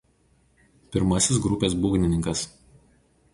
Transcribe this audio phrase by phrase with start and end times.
[0.95, 2.43] Pirmasis grupės būgnininkas.